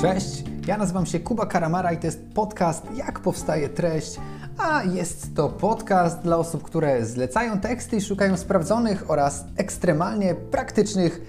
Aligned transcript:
Cześć, 0.00 0.44
ja 0.66 0.76
nazywam 0.76 1.06
się 1.06 1.20
Kuba 1.20 1.46
Karamara 1.46 1.92
i 1.92 1.98
to 1.98 2.06
jest 2.06 2.20
podcast 2.34 2.86
Jak 2.96 3.20
powstaje 3.20 3.68
treść, 3.68 4.20
a 4.58 4.82
jest 4.82 5.36
to 5.36 5.48
podcast 5.48 6.20
dla 6.22 6.36
osób, 6.36 6.62
które 6.62 7.06
zlecają 7.06 7.60
teksty 7.60 7.96
i 7.96 8.00
szukają 8.00 8.36
sprawdzonych 8.36 9.10
oraz 9.10 9.44
ekstremalnie 9.56 10.34
praktycznych 10.34 11.20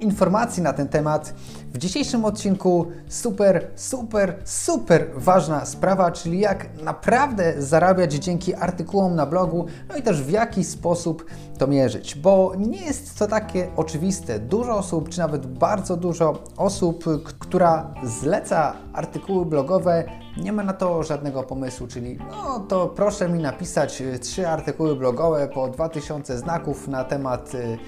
informacji 0.00 0.62
na 0.62 0.72
ten 0.72 0.88
temat. 0.88 1.34
W 1.74 1.78
dzisiejszym 1.78 2.24
odcinku 2.24 2.86
super, 3.08 3.70
super, 3.74 4.36
super 4.44 5.10
ważna 5.14 5.64
sprawa, 5.64 6.12
czyli 6.12 6.40
jak 6.40 6.82
naprawdę 6.82 7.62
zarabiać 7.62 8.12
dzięki 8.12 8.54
artykułom 8.54 9.14
na 9.14 9.26
blogu, 9.26 9.66
no 9.88 9.96
i 9.96 10.02
też 10.02 10.22
w 10.22 10.30
jaki 10.30 10.64
sposób 10.64 11.24
to 11.58 11.66
mierzyć, 11.66 12.14
bo 12.14 12.52
nie 12.58 12.84
jest 12.84 13.18
to 13.18 13.26
takie 13.26 13.68
oczywiste. 13.76 14.38
Dużo 14.38 14.76
osób, 14.76 15.08
czy 15.08 15.18
nawet 15.18 15.46
bardzo 15.46 15.96
dużo 15.96 16.42
osób, 16.56 17.04
która 17.38 17.94
zleca 18.04 18.72
artykuły 18.92 19.46
blogowe, 19.46 20.04
nie 20.36 20.52
ma 20.52 20.62
na 20.62 20.72
to 20.72 21.02
żadnego 21.02 21.42
pomysłu, 21.42 21.86
czyli 21.86 22.18
no 22.30 22.60
to 22.60 22.86
proszę 22.86 23.28
mi 23.28 23.38
napisać 23.38 24.02
trzy 24.20 24.48
artykuły 24.48 24.96
blogowe 24.96 25.48
po 25.48 25.68
2000 25.68 26.38
znaków 26.38 26.88
na 26.88 27.04
temat 27.04 27.54
y, 27.54 27.78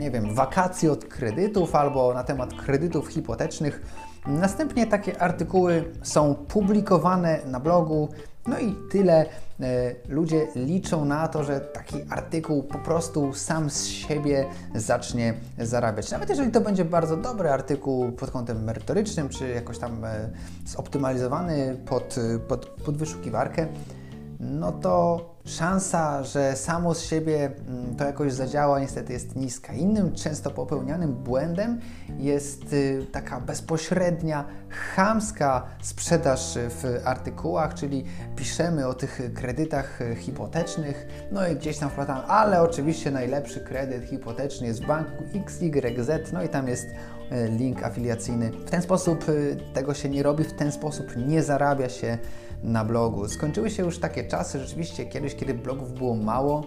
nie 0.00 0.10
wiem, 0.10 0.34
wakacji 0.34 0.88
od 0.88 1.04
kredytów 1.04 1.74
albo 1.74 2.14
na 2.14 2.24
temat 2.24 2.54
kredytów 2.54 3.08
hipotecznych. 3.08 3.82
Następnie 4.26 4.86
takie 4.86 5.22
artykuły 5.22 5.84
są 6.02 6.34
publikowane 6.34 7.38
na 7.46 7.60
blogu, 7.60 8.08
no 8.46 8.58
i 8.58 8.76
tyle. 8.90 9.26
E, 9.60 9.94
ludzie 10.08 10.46
liczą 10.56 11.04
na 11.04 11.28
to, 11.28 11.44
że 11.44 11.60
taki 11.60 11.96
artykuł 12.10 12.62
po 12.62 12.78
prostu 12.78 13.34
sam 13.34 13.70
z 13.70 13.86
siebie 13.86 14.46
zacznie 14.74 15.34
zarabiać. 15.58 16.10
Nawet 16.10 16.28
jeżeli 16.28 16.50
to 16.50 16.60
będzie 16.60 16.84
bardzo 16.84 17.16
dobry 17.16 17.50
artykuł 17.50 18.12
pod 18.12 18.30
kątem 18.30 18.64
merytorycznym, 18.64 19.28
czy 19.28 19.48
jakoś 19.48 19.78
tam 19.78 20.04
e, 20.04 20.30
zoptymalizowany 20.66 21.76
pod, 21.86 22.16
pod, 22.48 22.66
pod 22.66 22.96
wyszukiwarkę, 22.96 23.66
no 24.44 24.72
to 24.72 25.34
szansa, 25.44 26.22
że 26.22 26.56
samo 26.56 26.94
z 26.94 27.02
siebie 27.02 27.50
mm, 27.68 27.96
to 27.96 28.04
jakoś 28.04 28.32
zadziała, 28.32 28.80
niestety 28.80 29.12
jest 29.12 29.36
niska. 29.36 29.72
Innym 29.72 30.12
często 30.12 30.50
popełnianym 30.50 31.14
błędem 31.14 31.80
jest 32.18 32.72
y, 32.72 33.06
taka 33.12 33.40
bezpośrednia, 33.40 34.44
chamska 34.68 35.66
sprzedaż 35.82 36.58
w 36.58 37.00
artykułach, 37.04 37.74
czyli 37.74 38.04
piszemy 38.36 38.86
o 38.86 38.94
tych 38.94 39.20
kredytach 39.34 39.98
hipotecznych, 40.16 41.06
no 41.32 41.48
i 41.48 41.56
gdzieś 41.56 41.78
tam 41.78 41.90
wkładamy, 41.90 42.22
ale 42.22 42.62
oczywiście 42.62 43.10
najlepszy 43.10 43.60
kredyt 43.60 44.04
hipoteczny 44.04 44.66
jest 44.66 44.82
w 44.82 44.86
banku 44.86 45.24
XYZ, 45.34 46.32
no 46.32 46.42
i 46.42 46.48
tam 46.48 46.68
jest 46.68 46.86
y, 46.86 47.48
link 47.48 47.82
afiliacyjny. 47.82 48.50
W 48.50 48.70
ten 48.70 48.82
sposób 48.82 49.28
y, 49.28 49.56
tego 49.74 49.94
się 49.94 50.08
nie 50.08 50.22
robi, 50.22 50.44
w 50.44 50.52
ten 50.52 50.72
sposób 50.72 51.16
nie 51.16 51.42
zarabia 51.42 51.88
się 51.88 52.18
na 52.64 52.84
blogu. 52.84 53.28
Skończyły 53.28 53.70
się 53.70 53.82
już 53.82 53.98
takie 53.98 54.24
czasy, 54.24 54.58
rzeczywiście 54.58 55.06
kiedyś, 55.06 55.34
kiedy 55.34 55.54
blogów 55.54 55.92
było 55.92 56.14
mało, 56.14 56.62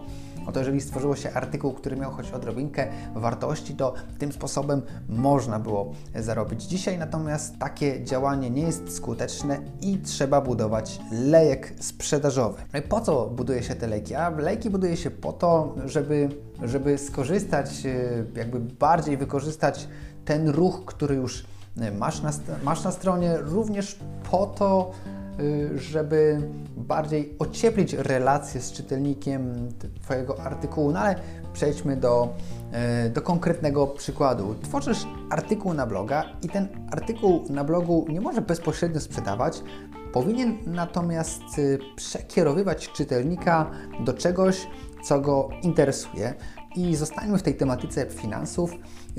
Oto 0.48 0.60
jeżeli 0.60 0.82
stworzyło 0.82 1.16
się 1.16 1.34
artykuł, 1.34 1.74
który 1.74 1.96
miał 1.96 2.12
choć 2.12 2.32
odrobinkę 2.32 2.88
wartości, 3.16 3.76
to 3.76 3.94
tym 4.20 4.32
sposobem 4.32 4.82
można 5.10 5.60
było 5.60 5.94
zarobić. 6.16 6.64
Dzisiaj 6.64 6.98
natomiast 6.98 7.60
takie 7.60 8.04
działanie 8.04 8.50
nie 8.50 8.62
jest 8.62 8.96
skuteczne 8.96 9.60
i 9.82 9.98
trzeba 9.98 10.42
budować 10.42 11.00
lejek 11.12 11.74
sprzedażowy. 11.80 12.62
No 12.74 12.82
po 12.90 13.02
co 13.02 13.28
buduje 13.28 13.64
się 13.64 13.76
te 13.76 13.88
lejki? 13.88 14.16
A 14.16 14.30
lejki 14.30 14.70
buduje 14.70 14.98
się 14.98 15.12
po 15.12 15.34
to, 15.34 15.76
żeby, 15.86 16.30
żeby 16.64 16.98
skorzystać, 16.98 17.86
e, 17.86 18.40
jakby 18.40 18.60
bardziej 18.60 19.18
wykorzystać 19.18 19.88
ten 20.26 20.50
ruch, 20.50 20.86
który 20.86 21.16
już 21.16 21.46
masz 21.98 22.22
na, 22.22 22.32
masz 22.64 22.84
na 22.84 22.92
stronie, 22.92 23.38
również 23.38 24.00
po 24.32 24.46
to, 24.46 24.92
żeby 25.76 26.42
bardziej 26.78 27.36
ocieplić 27.40 27.94
relacje 27.94 28.62
z 28.62 28.72
czytelnikiem 28.72 29.70
Twojego 30.02 30.42
artykułu. 30.42 30.92
No 30.92 31.00
ale 31.00 31.16
przejdźmy 31.54 31.98
do, 31.98 32.34
y, 33.06 33.10
do 33.10 33.22
konkretnego 33.22 33.88
przykładu. 33.88 34.56
Tworzysz 34.64 35.08
artykuł 35.30 35.74
na 35.74 35.86
bloga 35.86 36.24
i 36.42 36.50
ten 36.50 36.68
artykuł 36.92 37.46
na 37.50 37.64
blogu 37.64 38.06
nie 38.10 38.22
może 38.22 38.42
bezpośrednio 38.42 39.02
sprzedawać, 39.02 39.64
powinien 40.14 40.58
natomiast 40.66 41.42
y, 41.58 41.80
przekierowywać 41.96 42.90
czytelnika 42.92 43.72
do 44.00 44.14
czegoś, 44.14 44.68
co 45.04 45.22
go 45.22 45.50
interesuje. 45.62 46.34
I 46.76 46.96
zostańmy 46.96 47.38
w 47.38 47.44
tej 47.44 47.56
tematyce 47.56 48.06
finansów. 48.06 48.72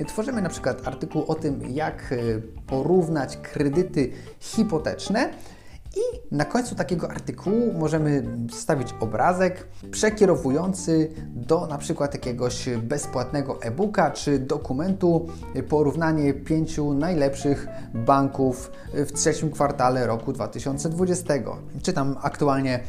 Tworzymy 0.06 0.42
na 0.42 0.48
przykład 0.48 0.88
artykuł 0.88 1.24
o 1.28 1.34
tym, 1.34 1.62
jak 1.68 2.14
porównać 2.66 3.36
kredyty 3.36 4.12
hipoteczne 4.40 5.30
i 5.98 6.34
na 6.34 6.44
końcu 6.44 6.74
takiego 6.74 7.10
artykułu 7.10 7.72
możemy 7.72 8.24
wstawić 8.50 8.94
obrazek 9.00 9.68
przekierowujący 9.90 11.10
do 11.26 11.66
na 11.66 11.78
przykład 11.78 12.14
jakiegoś 12.14 12.68
bezpłatnego 12.82 13.62
e-booka 13.62 14.10
czy 14.10 14.38
dokumentu 14.38 15.26
porównanie 15.68 16.34
pięciu 16.34 16.94
najlepszych 16.94 17.68
banków 17.94 18.70
w 18.94 19.12
trzecim 19.12 19.50
kwartale 19.50 20.06
roku 20.06 20.32
2020. 20.32 21.34
Czytam 21.82 22.16
aktualnie 22.22 22.80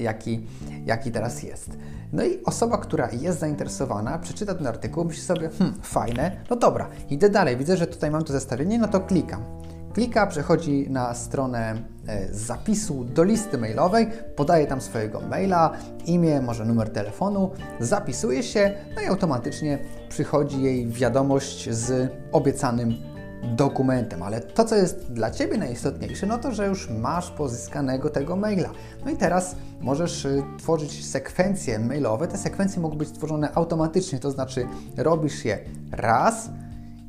jaki, 0.00 0.46
jaki 0.86 1.12
teraz 1.12 1.42
jest. 1.42 1.70
No 2.12 2.24
i 2.24 2.44
osoba, 2.44 2.78
która 2.78 3.08
jest 3.12 3.40
zainteresowana, 3.40 4.18
przeczyta 4.18 4.54
ten 4.54 4.66
artykuł, 4.66 5.04
myśli 5.04 5.22
sobie, 5.22 5.50
hmm, 5.58 5.78
fajne, 5.82 6.36
no 6.50 6.56
dobra, 6.56 6.88
idę 7.10 7.30
dalej, 7.30 7.56
widzę, 7.56 7.76
że 7.76 7.86
tutaj 7.86 8.10
mam 8.10 8.24
to 8.24 8.32
zestawienie, 8.32 8.78
no 8.78 8.88
to 8.88 9.00
klikam. 9.00 9.67
Klika, 9.98 10.26
przechodzi 10.26 10.90
na 10.90 11.14
stronę 11.14 11.82
e, 12.06 12.34
zapisu 12.34 13.04
do 13.04 13.24
listy 13.24 13.58
mailowej, 13.58 14.08
podaje 14.36 14.66
tam 14.66 14.80
swojego 14.80 15.20
maila, 15.20 15.72
imię, 16.06 16.42
może 16.42 16.64
numer 16.64 16.90
telefonu, 16.90 17.50
zapisuje 17.80 18.42
się, 18.42 18.74
no 18.96 19.02
i 19.02 19.06
automatycznie 19.06 19.78
przychodzi 20.08 20.62
jej 20.62 20.88
wiadomość 20.88 21.70
z 21.70 22.12
obiecanym 22.32 22.94
dokumentem, 23.42 24.22
ale 24.22 24.40
to, 24.40 24.64
co 24.64 24.76
jest 24.76 25.12
dla 25.12 25.30
Ciebie 25.30 25.58
najistotniejsze, 25.58 26.26
no 26.26 26.38
to, 26.38 26.52
że 26.52 26.66
już 26.66 26.90
masz 26.90 27.30
pozyskanego 27.30 28.10
tego 28.10 28.36
maila. 28.36 28.70
No 29.04 29.10
i 29.10 29.16
teraz 29.16 29.56
możesz 29.80 30.24
y, 30.24 30.42
tworzyć 30.58 31.06
sekwencje 31.06 31.78
mailowe. 31.78 32.28
Te 32.28 32.38
sekwencje 32.38 32.82
mogą 32.82 32.98
być 32.98 33.10
tworzone 33.10 33.54
automatycznie, 33.54 34.18
to 34.18 34.30
znaczy 34.30 34.66
robisz 34.96 35.44
je 35.44 35.58
raz, 35.92 36.50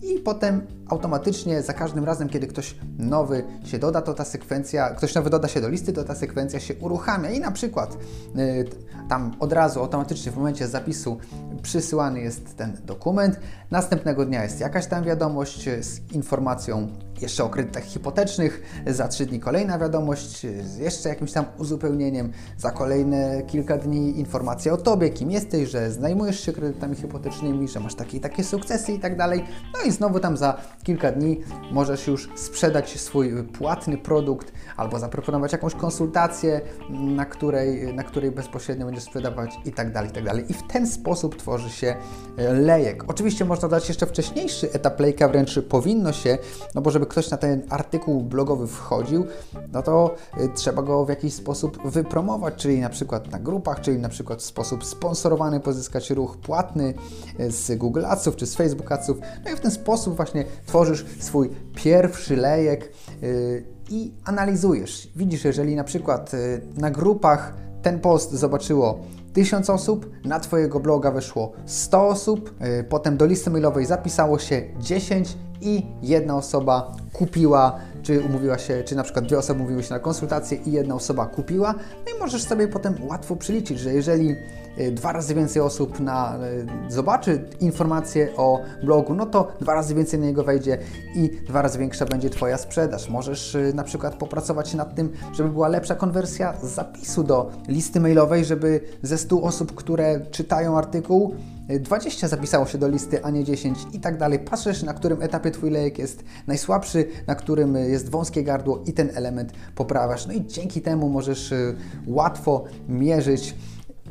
i 0.02 0.20
potem 0.20 0.68
automatycznie 0.90 1.62
za 1.62 1.74
każdym 1.74 2.06
razem, 2.06 2.30
kiedy 2.30 2.48
ktoś 2.48 2.76
nowy 2.98 3.44
się 3.64 3.80
doda, 3.80 4.02
to 4.02 4.14
ta 4.14 4.26
sekwencja, 4.26 4.90
ktoś 4.90 5.16
nowy 5.16 5.30
doda 5.30 5.48
się 5.48 5.62
do 5.62 5.70
listy, 5.70 5.94
to 5.94 6.04
ta 6.04 6.16
sekwencja 6.16 6.60
się 6.60 6.76
uruchamia 6.76 7.30
i 7.30 7.40
na 7.40 7.52
przykład 7.52 7.98
y, 8.38 8.66
tam 9.10 9.36
od 9.40 9.54
razu 9.54 9.80
automatycznie 9.80 10.32
w 10.32 10.38
momencie 10.38 10.68
zapisu 10.68 11.18
przysyłany 11.62 12.20
jest 12.20 12.58
ten 12.58 12.78
dokument. 12.86 13.40
Następnego 13.72 14.26
dnia 14.26 14.44
jest 14.44 14.60
jakaś 14.60 14.88
tam 14.88 15.04
wiadomość 15.04 15.64
z 15.82 16.12
informacją 16.14 16.88
jeszcze 17.22 17.44
o 17.44 17.50
kredytach 17.50 17.84
hipotecznych, 17.84 18.82
za 18.88 19.08
trzy 19.08 19.26
dni 19.26 19.40
kolejna 19.40 19.80
wiadomość 19.80 20.46
z 20.64 20.78
jeszcze 20.78 21.10
jakimś 21.10 21.32
tam 21.32 21.46
uzupełnieniem, 21.58 22.32
za 22.58 22.72
kolejne 22.72 23.44
kilka 23.48 23.78
dni 23.78 24.20
informacja 24.20 24.74
o 24.74 24.78
Tobie, 24.78 25.10
kim 25.10 25.32
jesteś, 25.32 25.70
że 25.70 25.92
zajmujesz 25.92 26.40
się 26.40 26.54
kredytami 26.54 26.96
hipotecznymi, 26.96 27.68
że 27.68 27.80
masz 27.80 27.96
takie 27.96 28.18
i 28.18 28.20
takie 28.20 28.44
sukcesy 28.44 28.94
i 28.94 29.00
tak 29.00 29.18
dalej. 29.18 29.46
No 29.74 29.90
i 29.90 29.92
znowu 29.92 30.20
tam 30.20 30.38
za 30.38 30.58
kilka 30.84 31.12
dni 31.12 31.40
możesz 31.72 32.08
już 32.08 32.30
sprzedać 32.36 33.00
swój 33.00 33.44
płatny 33.44 33.98
produkt 33.98 34.54
albo 34.78 35.00
zaproponować 35.00 35.52
jakąś 35.52 35.76
konsultację, 35.76 36.62
na 36.90 37.26
której, 37.26 37.94
na 37.94 38.04
której 38.04 38.32
bezpośrednio 38.32 38.86
będziesz 38.86 39.04
sprzedawać 39.04 39.60
i 39.66 39.72
tak 39.72 39.94
dalej, 39.94 40.10
i 40.10 40.14
tak 40.14 40.24
dalej. 40.24 40.46
I 40.50 40.54
w 40.54 40.64
ten 40.68 40.88
sposób 40.88 41.36
tworzy 41.36 41.70
się 41.70 41.96
e, 42.38 42.54
lejek. 42.54 43.04
Oczywiście 43.08 43.46
można 43.46 43.68
dać 43.68 43.88
jeszcze 43.88 44.06
wcześniejszy 44.06 44.72
etap 44.72 45.00
lejka, 45.00 45.28
wręcz 45.28 45.60
powinno 45.70 46.14
się, 46.14 46.38
no 46.76 46.82
bo 46.82 46.92
żeby 46.92 47.06
ktoś 47.06 47.30
na 47.30 47.38
ten 47.38 47.64
artykuł 47.70 48.24
blogowy 48.24 48.68
wchodził, 48.68 49.26
no 49.74 49.82
to 49.82 50.16
y, 50.42 50.50
trzeba 50.56 50.82
go 50.82 51.06
w 51.06 51.10
jakiś 51.10 51.34
sposób 51.34 51.80
wypromować, 51.86 52.56
czyli 52.56 52.80
na 52.80 52.90
przykład 52.90 53.32
na 53.32 53.40
grupach, 53.40 53.82
czyli 53.82 54.00
na 54.00 54.10
przykład 54.10 54.40
w 54.42 54.46
sposób 54.46 54.86
sponsorowany 54.86 55.60
pozyskać 55.60 56.10
ruch 56.10 56.38
płatny 56.38 56.94
y, 57.40 57.52
z 57.52 57.78
Google 57.78 58.06
Adsów 58.06 58.36
czy 58.36 58.46
z 58.48 58.56
Facebook 58.56 58.92
Adsów. 58.92 59.18
No 59.46 59.52
i 59.52 59.56
w 59.56 59.60
ten 59.60 59.72
sposób 59.72 60.16
właśnie 60.16 60.46
tworzysz 60.70 61.06
swój 61.20 61.50
pierwszy 61.76 62.36
lejek 62.36 62.92
y, 63.24 63.66
i 63.90 64.14
analizujesz. 64.26 65.10
Widzisz, 65.16 65.46
jeżeli 65.46 65.76
na 65.76 65.84
przykład 65.84 66.32
na 66.78 66.92
grupach 66.92 67.54
ten 67.82 68.00
post 68.00 68.32
zobaczyło 68.32 69.00
1000 69.34 69.70
osób, 69.70 70.12
na 70.26 70.40
Twojego 70.40 70.80
bloga 70.80 71.12
weszło 71.12 71.52
100 71.66 72.08
osób, 72.08 72.56
potem 72.90 73.18
do 73.18 73.26
listy 73.26 73.50
mailowej 73.50 73.86
zapisało 73.86 74.40
się 74.40 74.62
10 74.80 75.38
i 75.62 75.86
jedna 76.02 76.36
osoba 76.36 76.92
kupiła, 77.14 77.80
czy 78.04 78.22
umówiła 78.22 78.58
się, 78.58 78.84
czy 78.84 78.96
na 78.96 79.04
przykład 79.04 79.26
dwie 79.26 79.38
osoby 79.38 79.60
umówiły 79.60 79.84
się 79.84 79.94
na 79.94 80.00
konsultację 80.00 80.58
i 80.66 80.72
jedna 80.72 80.96
osoba 80.96 81.26
kupiła, 81.26 81.74
no 81.74 82.16
i 82.16 82.20
możesz 82.20 82.44
sobie 82.44 82.68
potem 82.68 82.96
łatwo 83.10 83.36
przeliczyć, 83.36 83.80
że 83.80 83.94
jeżeli 83.94 84.36
y, 84.80 84.92
dwa 84.92 85.12
razy 85.12 85.36
więcej 85.36 85.62
osób 85.62 86.00
na, 86.00 86.40
y, 86.88 86.92
zobaczy 86.94 87.44
informacje 87.60 88.30
o 88.38 88.62
blogu, 88.84 89.14
no 89.14 89.26
to 89.26 89.52
dwa 89.62 89.74
razy 89.74 89.96
więcej 89.96 90.20
na 90.20 90.26
niego 90.26 90.44
wejdzie 90.44 90.78
i 91.16 91.30
dwa 91.48 91.62
razy 91.62 91.80
większa 91.80 92.06
będzie 92.06 92.30
Twoja 92.30 92.58
sprzedaż. 92.58 93.10
Możesz 93.10 93.56
y, 93.56 93.72
na 93.76 93.84
przykład 93.84 94.16
popracować 94.16 94.74
nad 94.74 94.96
tym, 94.96 95.14
żeby 95.34 95.50
była 95.50 95.68
lepsza 95.68 95.96
konwersja 95.96 96.54
zapisu 96.64 97.24
do 97.24 97.52
listy 97.68 98.00
mailowej, 98.00 98.46
żeby 98.46 98.82
ze 99.02 99.18
100 99.18 99.42
osób, 99.42 99.76
które 99.76 100.22
czytają 100.32 100.78
artykuł, 100.78 101.36
20 101.70 102.28
zapisało 102.28 102.66
się 102.66 102.78
do 102.78 102.88
listy, 102.88 103.24
a 103.24 103.30
nie 103.30 103.44
10 103.44 103.80
i 103.94 104.00
tak 104.00 104.18
dalej. 104.18 104.40
Patrzysz, 104.40 104.84
na 104.84 104.94
którym 104.94 105.22
etapie 105.22 105.52
Twój 105.52 105.70
lejek 105.70 106.00
jest 106.00 106.24
najsłabszy, 106.48 107.06
na 107.28 107.36
którym 107.36 107.76
jest 107.76 108.10
wąskie 108.10 108.44
gardło 108.44 108.84
i 108.86 108.94
ten 108.94 109.10
element 109.16 109.54
poprawiasz. 109.76 110.28
No 110.28 110.34
i 110.34 110.46
dzięki 110.46 110.82
temu 110.82 111.10
możesz 111.10 111.52
y, 111.52 111.76
łatwo 112.08 112.64
mierzyć, 112.88 113.56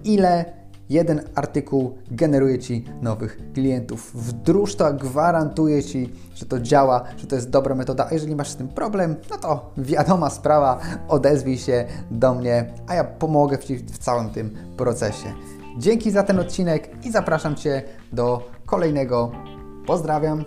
ile 0.04 0.58
jeden 0.88 1.20
artykuł 1.34 1.94
generuje 2.10 2.58
Ci 2.58 2.84
nowych 3.02 3.38
klientów. 3.54 4.10
Wdróż 4.14 4.76
to, 4.76 4.94
gwarantuję 4.94 5.84
Ci, 5.84 6.12
że 6.34 6.46
to 6.46 6.60
działa, 6.60 7.04
że 7.16 7.26
to 7.26 7.36
jest 7.36 7.50
dobra 7.50 7.74
metoda. 7.74 8.06
A 8.10 8.14
jeżeli 8.14 8.36
masz 8.36 8.50
z 8.50 8.56
tym 8.56 8.68
problem, 8.68 9.16
no 9.30 9.36
to 9.36 9.72
wiadoma 9.76 10.30
sprawa, 10.30 10.80
odezwij 11.08 11.58
się 11.58 11.84
do 12.10 12.34
mnie, 12.34 12.72
a 12.86 12.94
ja 12.94 13.04
pomogę 13.04 13.58
Ci 13.58 13.76
w 13.76 13.98
całym 13.98 14.30
tym 14.30 14.50
procesie. 14.76 15.32
Dzięki 15.76 16.10
za 16.10 16.22
ten 16.22 16.38
odcinek 16.38 17.06
i 17.06 17.10
zapraszam 17.10 17.56
Cię 17.56 17.82
do 18.12 18.50
kolejnego. 18.66 19.32
Pozdrawiam. 19.86 20.44